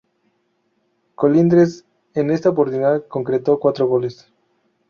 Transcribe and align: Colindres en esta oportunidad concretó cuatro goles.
Colindres 1.13 1.85
en 2.15 2.31
esta 2.31 2.49
oportunidad 2.49 3.05
concretó 3.07 3.59
cuatro 3.59 3.85
goles. 3.87 4.33